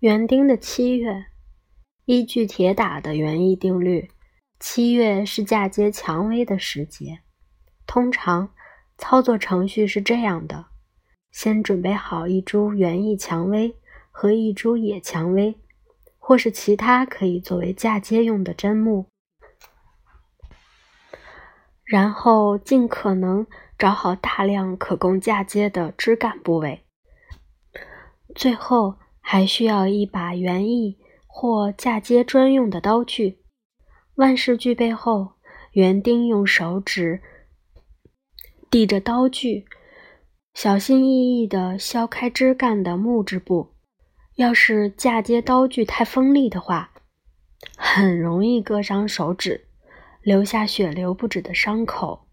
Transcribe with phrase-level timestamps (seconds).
[0.00, 1.26] 园丁的七月，
[2.04, 4.08] 依据铁打的园艺定律，
[4.60, 7.18] 七月是嫁接蔷薇的时节。
[7.84, 8.54] 通常
[8.96, 10.66] 操作程序是这样的：
[11.32, 13.74] 先准备好一株园艺蔷薇
[14.12, 15.58] 和一株野蔷薇，
[16.16, 19.06] 或是其他可以作为嫁接用的砧木。
[21.82, 23.44] 然后尽可能
[23.76, 26.84] 找好大量可供嫁接的枝干部位。
[28.36, 28.96] 最后
[29.30, 30.96] 还需要一把园艺
[31.26, 33.42] 或嫁接专用的刀具。
[34.14, 35.32] 万事俱备后，
[35.72, 37.20] 园丁用手指
[38.70, 39.66] 抵着刀具，
[40.54, 43.74] 小心翼翼地削开枝干的木质部。
[44.36, 46.90] 要是嫁接刀具太锋利的话，
[47.76, 49.68] 很容易割伤手指。
[50.22, 52.26] 留下血流不止的伤口，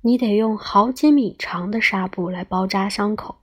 [0.00, 3.36] 你得用好几米长的纱布来包扎伤口。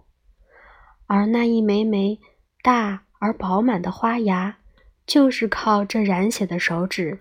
[1.06, 2.20] 而那一枚枚
[2.62, 4.58] 大而饱满的花芽，
[5.06, 7.20] 就是靠这染血的手指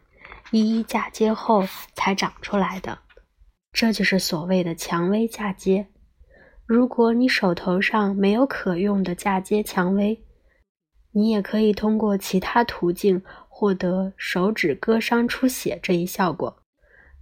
[0.51, 2.99] 一一嫁接后才长出来的。
[3.73, 5.87] 这就是所谓的蔷薇嫁接。
[6.67, 10.25] 如果你手头上没有可用的嫁接蔷薇，
[11.13, 16.63] 你也可以通过其他途径获得手指割伤出血这一效果。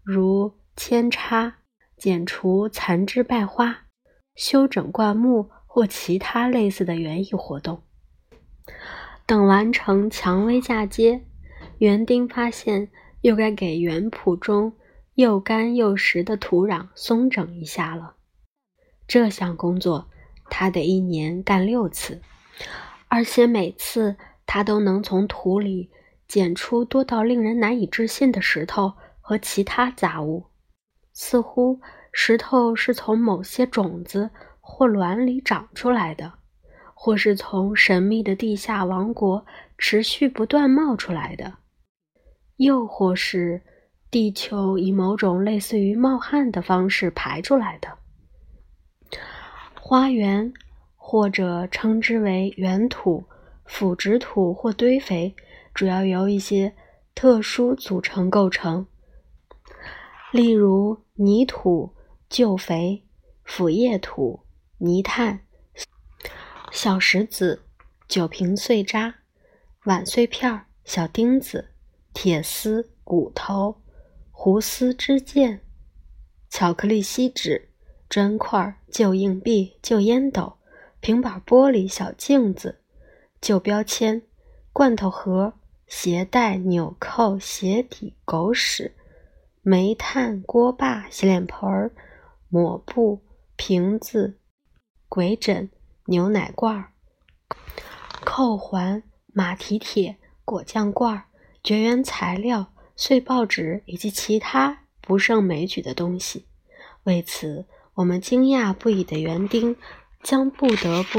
[0.03, 1.57] 如扦插、
[1.97, 3.87] 剪除残枝败花、
[4.35, 7.83] 修整灌木或其他类似的园艺活动。
[9.27, 11.25] 等完成蔷薇嫁接，
[11.79, 12.89] 园丁发现
[13.23, 14.73] 又该给园圃中
[15.15, 18.17] 又干又实的土壤松整一下了。
[19.07, 20.09] 这项工作
[20.51, 22.21] 他得一年干六次，
[23.09, 25.91] 而且每次他都能从土里
[26.29, 28.95] 捡出多到令人难以置信的石头。
[29.27, 30.45] 和其他杂物，
[31.15, 31.81] 似乎
[32.13, 34.29] 石头是从某些种子
[34.61, 36.31] 或卵里长出来的，
[37.05, 39.45] 或是从神秘的地下王国
[39.77, 41.59] 持续不断冒出来的，
[42.57, 43.61] 又或是
[44.11, 47.99] 地球以某种类似于冒汗的方式排出来的。
[49.79, 50.51] 花园，
[50.97, 53.27] 或者称之为原土、
[53.67, 55.37] 腐殖土或堆肥，
[55.75, 56.75] 主要由一些
[57.15, 58.87] 特殊组成构成。
[60.33, 61.95] 例如泥土、
[62.31, 63.05] 旧肥、
[63.45, 64.41] 腐叶土、
[64.79, 65.44] 泥炭、
[66.75, 67.63] 小石子、
[68.09, 69.15] 酒瓶碎渣、
[69.85, 71.71] 碗碎片、小钉子、
[72.13, 73.81] 铁丝、骨头、
[74.33, 75.61] 胡丝、织件、
[76.51, 77.69] 巧克力锡纸、
[78.09, 80.55] 砖块、旧硬币、旧烟斗、
[80.99, 82.81] 平板玻璃、小镜子、
[83.41, 84.23] 旧标签、
[84.73, 85.53] 罐头盒、
[85.87, 88.97] 鞋带、纽扣、鞋底、狗屎。
[89.63, 91.93] 煤炭锅巴、洗脸盆、
[92.49, 93.21] 抹布、
[93.55, 94.41] 瓶子、
[95.09, 95.71] 鬼枕、
[96.07, 96.93] 牛奶罐、
[98.25, 101.25] 扣环、马蹄铁、果酱罐、
[101.63, 106.45] 绝缘材料、碎报纸以及其他不胜枚举的东西。
[107.05, 109.77] 为此，我们惊讶不已的园丁
[110.23, 111.19] 将不得不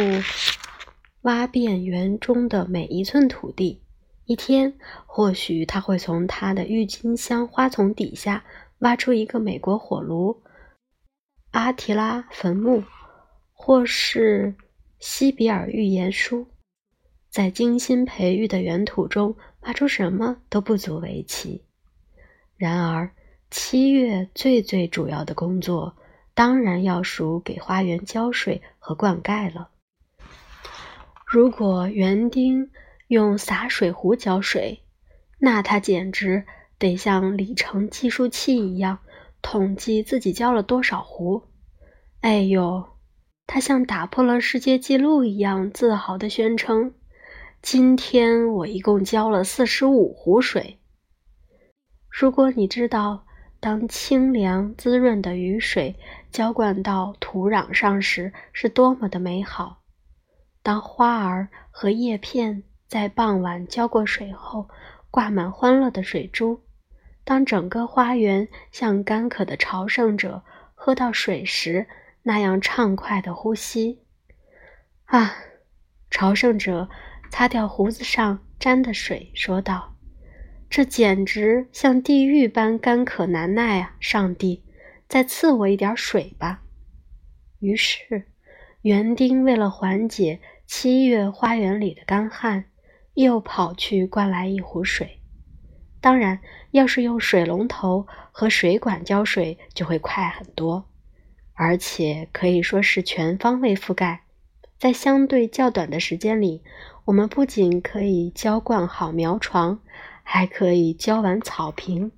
[1.22, 3.82] 挖遍园中的每一寸土地。
[4.26, 8.44] 一天，或许他会从他的郁金香花丛底下
[8.80, 10.44] 挖出一个美国火炉、
[11.52, 12.84] 阿提拉坟墓，
[13.54, 14.56] 或是
[15.00, 16.48] 西比尔预言书。
[17.30, 21.66] 在精心培育的原土中挖出什么都不足为奇。
[22.56, 23.12] 然而，
[23.52, 25.98] 七月最最主要的工作，
[26.34, 29.70] 当然要数给花园浇水和灌溉了。
[31.26, 32.72] 如果园丁，
[33.08, 34.80] 用洒水壶浇水，
[35.38, 36.46] 那他简直
[36.80, 39.00] 得像里程计数器一样
[39.42, 41.44] 统计自己浇了多少壶。
[42.22, 42.88] 哎呦，
[43.48, 46.94] 他像打破了世界纪录一样自豪地宣称
[47.62, 50.80] ：“今天我一共浇了四十五壶水。”
[52.10, 53.26] 如果你知道，
[53.60, 55.96] 当清凉滋润的雨水
[56.32, 59.82] 浇灌到土壤上时是多么的美好，
[60.62, 62.64] 当花儿和叶片。
[62.88, 64.70] 在傍晚浇过水后，
[65.10, 66.62] 挂满欢乐的水珠。
[67.24, 70.44] 当整个花园像干渴的朝圣者
[70.76, 71.88] 喝到水时
[72.26, 74.02] 那样畅快的呼吸。
[75.06, 75.36] 啊！
[76.10, 76.90] 朝圣者
[77.30, 79.96] 擦掉胡子上沾的水，说道
[80.70, 83.96] ：“这简直像地狱般干渴难耐啊！
[84.00, 84.64] 上帝，
[85.08, 86.62] 再赐我一点水吧。”
[87.60, 88.28] 于是，
[88.82, 92.66] 园丁为了缓解七月花园里的干旱。
[93.16, 95.22] 又跑去灌来一壶水。
[96.02, 100.90] 当然，要是用水龙头和水管浇水，就会快很多，
[101.56, 104.22] 而且可以说是全方位覆盖，
[104.78, 106.62] 在相对较短的时间里，
[107.06, 109.80] 我们不仅可以浇灌好苗床，
[110.22, 112.12] 还可以浇完草坪，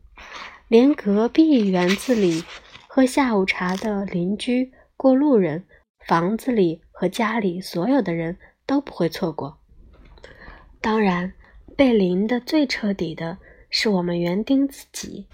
[0.68, 2.44] 连隔壁园子里
[2.88, 5.66] 喝下午茶的邻居、过路人、
[6.08, 9.60] 房子里和家里所有的人都不会错过。
[10.82, 11.34] 当然，
[11.76, 13.38] 被淋得最彻底的
[13.70, 15.28] 是我们园丁自己。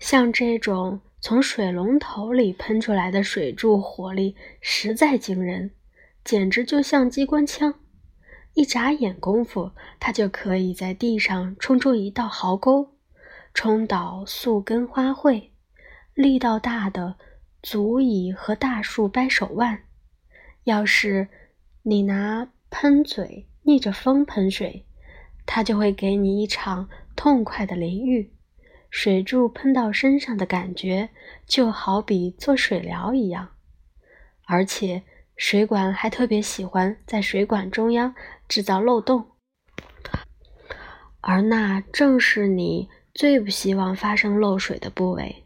[0.00, 5.72] 像这种从水龙头里喷出来的水柱，火力实在惊人，
[6.24, 7.74] 简直就像机关枪。
[8.54, 12.94] 一眨眼功夫，它就可以在地上冲出一道壕沟，
[13.52, 15.50] 冲倒宿根花卉，
[16.14, 17.16] 力道大的
[17.62, 19.82] 足以和大树掰手腕。
[20.64, 21.28] 要是
[21.82, 24.84] 你拿喷嘴逆着风喷水，
[25.46, 28.32] 它就会给你一场痛快的淋浴。
[28.90, 31.10] 水柱喷到身上的感觉，
[31.46, 33.50] 就好比做水疗一样，
[34.46, 35.02] 而且。
[35.40, 38.12] 水管还特别喜欢在水管中央
[38.48, 39.24] 制造漏洞，
[41.20, 45.44] 而那正是你最不希望发生漏水的部位。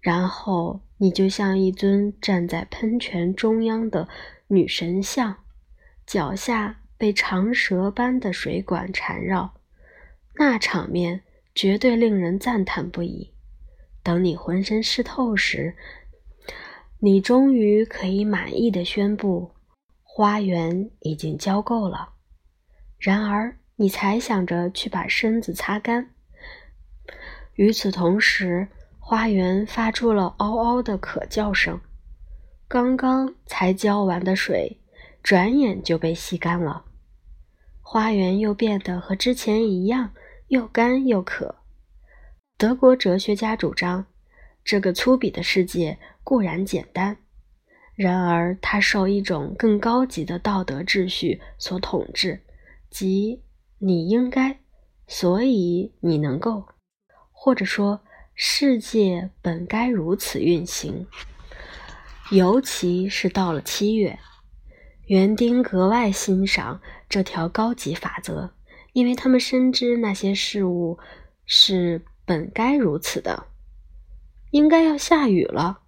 [0.00, 4.08] 然后你就像一尊站在喷泉中央的
[4.46, 5.38] 女神像，
[6.06, 9.52] 脚下被长蛇般的水管缠绕，
[10.36, 11.22] 那场面
[11.58, 13.32] 绝对令人赞叹不已。
[14.04, 15.74] 等你浑身湿透时，
[17.00, 19.50] 你终于可以满意的宣布，
[20.04, 22.10] 花园已经浇够了。
[22.96, 26.10] 然而，你才想着去把身子擦干。
[27.54, 28.68] 与此同时，
[29.00, 31.80] 花园发出了嗷嗷的可叫声。
[32.68, 34.78] 刚刚才浇完的水，
[35.24, 36.84] 转眼就被吸干了。
[37.80, 40.12] 花园又变得和之前一样，
[40.48, 41.54] 又干又渴。
[42.56, 44.06] 德国哲学家主张，
[44.64, 45.98] 这个粗鄙的世界。
[46.24, 47.16] 固然简单，
[47.94, 52.42] 然而它受一种更高级的道德秩序所统治，
[52.90, 53.42] 即
[53.78, 54.60] 你应该，
[55.06, 56.68] 所以你能够，
[57.32, 58.02] 或者说
[58.34, 61.06] 世界本该如此运行。
[62.30, 64.18] 尤其是到了七月，
[65.06, 68.52] 园丁格外欣赏这条高级法则，
[68.92, 70.98] 因为他们深知那些事物
[71.46, 73.46] 是本该如此的。
[74.50, 75.80] 应该要下雨了。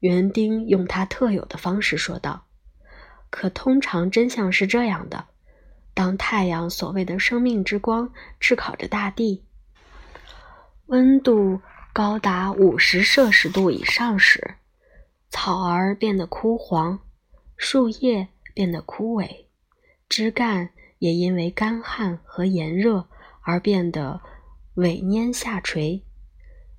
[0.00, 2.46] 园丁用他特有的方式说道
[3.30, 5.26] ：“可通常真相是这样的：
[5.94, 9.44] 当太阳所谓的生命之光炙烤着大地，
[10.86, 11.60] 温度
[11.92, 14.56] 高达五十摄氏度以上时，
[15.30, 16.98] 草儿变得枯黄，
[17.56, 19.46] 树叶变得枯萎，
[20.08, 20.70] 枝干
[21.02, 23.08] 也因为干旱和炎热
[23.40, 24.20] 而变得
[24.76, 26.04] 萎蔫下垂。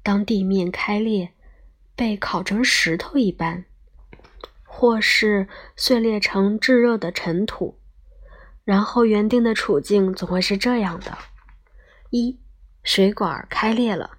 [0.02, 1.34] 当地面开裂。”
[1.96, 3.66] 被烤成石头一般，
[4.64, 7.78] 或是碎裂成炙热的尘土，
[8.64, 11.16] 然后园丁的处境总会是这样的：
[12.10, 12.40] 一、
[12.82, 14.18] 水管开裂了，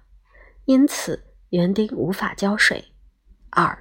[0.63, 2.79] 因此园丁无法浇水；
[3.49, 3.77] 二、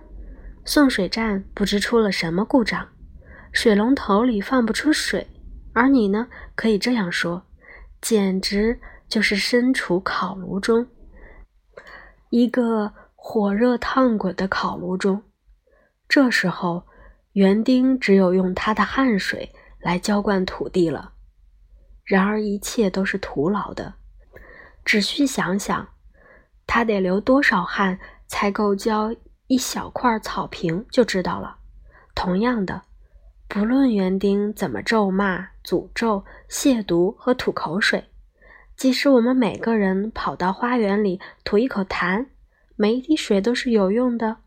[0.65, 2.89] 送水站不知出了什么故障，
[3.53, 5.29] 水龙头里放不出水，
[5.75, 7.45] 而你呢，可以这样说，
[8.01, 10.87] 简直就是身处烤炉中，
[12.31, 12.95] 一个。
[13.27, 15.23] 火热烫滚的烤炉中，
[16.07, 16.87] 这时候
[17.33, 19.51] 园丁只有用他的汗水
[19.81, 21.15] 来浇灌土地了。
[22.05, 23.95] 然而一切都是徒劳的，
[24.85, 25.89] 只需想想，
[26.67, 29.11] 他得流多少汗才够浇
[29.47, 31.57] 一小块草坪，就知道了。
[32.15, 32.83] 同样的，
[33.49, 38.05] 不论园丁怎么咒骂、诅咒、亵渎和吐口水，
[38.77, 42.27] 即使我们每个人跑到花园里吐一口痰。
[42.77, 44.39] 每一滴水都是有用的，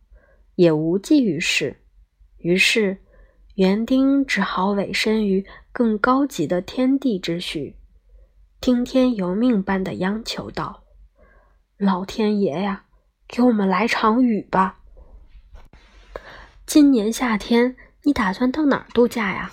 [0.56, 1.78] 也无济于事。
[2.40, 2.98] 于是，
[3.56, 7.78] 园丁只好委身于更高级的天地之序，
[8.60, 10.84] 听天由命般的央求道
[11.80, 12.84] ：“老天爷呀，
[13.30, 14.80] 给我们来场雨吧！
[16.66, 17.78] 今年夏天
[18.08, 19.52] 你打算到哪儿度假呀？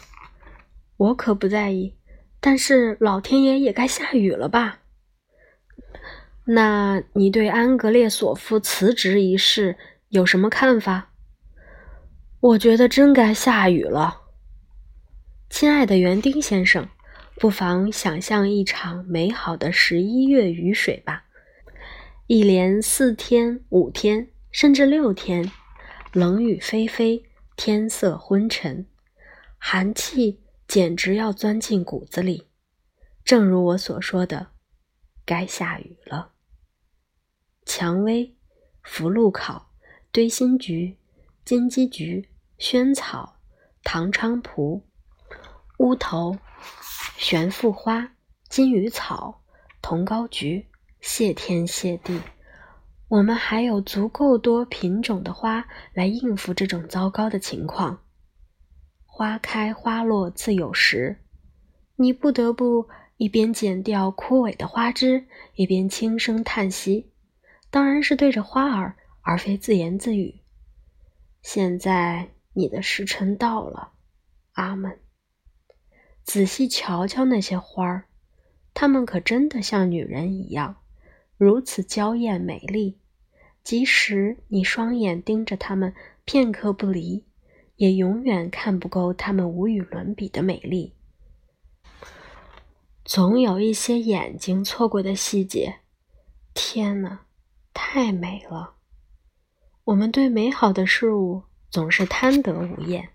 [0.96, 1.96] 我可不在意，
[2.38, 4.78] 但是老天爷也该下雨了吧？”
[6.46, 9.76] 那你对安格列索夫辞职一事
[10.10, 11.10] 有什么看法？
[12.38, 14.20] 我觉得真该下雨了，
[15.50, 16.88] 亲爱的园丁先生，
[17.40, 21.24] 不妨想象一场美好的十一月雨水吧。
[22.28, 25.50] 一连四天、五天，甚至六天，
[26.12, 27.24] 冷雨霏霏，
[27.56, 28.86] 天色昏沉，
[29.58, 32.48] 寒气简直要钻进骨子里。
[33.24, 34.48] 正如我所说的，
[35.24, 36.32] 该下雨了。
[37.64, 38.36] 蔷薇、
[38.82, 39.70] 福禄考、
[40.12, 40.98] 堆心菊、
[41.44, 43.40] 金鸡菊、萱草、
[43.82, 44.84] 唐菖蒲、
[45.78, 46.36] 乌头、
[47.16, 48.16] 玄附花、
[48.48, 49.42] 金鱼草、
[49.80, 50.68] 桐膏菊，
[51.00, 52.20] 谢天谢地，
[53.14, 58.02] 我们还有足够多品种的花来应付这种糟糕的情况。
[59.06, 61.20] 花开花落自有时，
[61.94, 67.12] 你不得不一边剪掉枯萎的花枝，一边轻声叹息，
[67.70, 70.40] 当然是对着花儿，而非自言自语。
[71.40, 73.92] 现在你的时辰到了，
[74.54, 74.98] 阿门。
[76.24, 78.06] 仔细瞧瞧那些花儿，
[78.72, 80.78] 它们可真的像女人一样，
[81.36, 82.98] 如此娇艳美丽，
[83.64, 85.92] 即使你双眼盯着它们
[86.24, 87.24] 片刻不离。
[87.76, 90.94] 也永远看不够它们无与伦比的美丽。
[93.04, 95.80] 总有一些眼睛错过的细节，
[96.54, 97.26] 天哪，
[97.72, 98.76] 太美了！
[99.82, 103.08] 我们对美好的事物总是贪得无厌，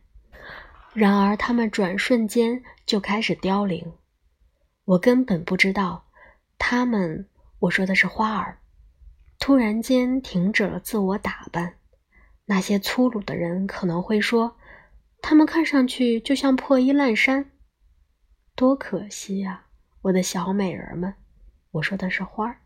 [0.93, 3.93] 然而它们转瞬间就开始凋零。
[4.83, 6.09] 我根本不知道，
[6.57, 7.29] 它们，
[7.59, 8.58] 我说的是花儿，
[9.39, 11.75] 突然间停止了自我打扮。
[12.45, 14.57] 那些粗鲁的人可能会说，
[15.21, 17.51] 他们看上去就像破衣烂衫，
[18.55, 19.65] 多可惜呀，
[20.01, 21.13] 我的小美人们！
[21.71, 22.57] 我说的是花儿，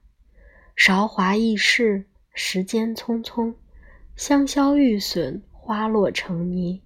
[0.76, 3.54] 韶华易逝，时间匆匆，
[4.16, 6.82] 香消玉损，花落成泥，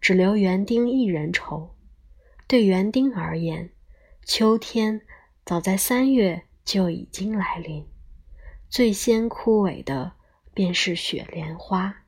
[0.00, 1.74] 只留园丁一人愁。
[2.46, 3.70] 对园丁而言，
[4.26, 5.00] 秋天
[5.46, 7.86] 早在三月就已经来临，
[8.74, 10.14] 最先枯萎的
[10.52, 12.03] 便是雪莲花。